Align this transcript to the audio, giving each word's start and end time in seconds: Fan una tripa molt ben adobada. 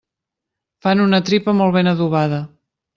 Fan 0.87 1.05
una 1.05 1.21
tripa 1.29 1.57
molt 1.61 1.79
ben 1.79 1.95
adobada. 1.95 2.45